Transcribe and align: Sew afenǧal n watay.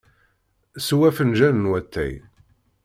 Sew 0.85 1.01
afenǧal 1.09 1.55
n 1.57 1.69
watay. 1.69 2.13